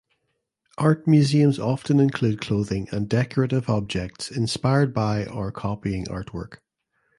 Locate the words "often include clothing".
1.59-2.87